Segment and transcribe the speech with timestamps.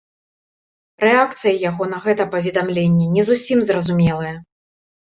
[1.05, 4.35] Рэакцыя яго на гэта паведамленне не зусім зразумелая.